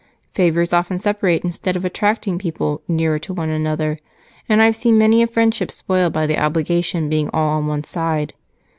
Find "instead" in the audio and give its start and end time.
1.43-1.75